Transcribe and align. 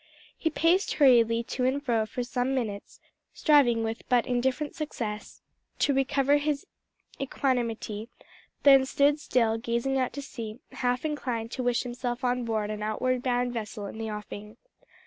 He 0.35 0.49
paced 0.49 0.93
hurriedly 0.95 1.43
to 1.43 1.63
and 1.65 1.79
fro 1.85 2.07
for 2.07 2.23
some 2.23 2.55
minutes, 2.55 2.99
striving, 3.35 3.83
with 3.83 4.01
but 4.09 4.25
indifferent 4.25 4.73
success, 4.73 5.43
to 5.77 5.93
recover 5.93 6.37
his 6.37 6.65
equanimity, 7.21 8.09
then 8.63 8.83
stood 8.87 9.19
still, 9.19 9.59
gazing 9.59 9.99
out 9.99 10.13
to 10.13 10.21
sea, 10.23 10.59
half 10.71 11.05
inclined 11.05 11.51
to 11.51 11.61
wish 11.61 11.83
himself 11.83 12.23
on 12.23 12.45
board 12.45 12.71
an 12.71 12.81
outward 12.81 13.21
bound 13.21 13.53
vessel 13.53 13.85
in 13.85 13.99
the 13.99 14.09
offing. 14.09 14.57